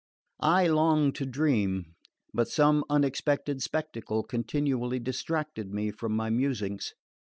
[0.41, 1.93] "I longed to dream,
[2.33, 6.95] but some unexpected spectacle continually distracted me from my musings.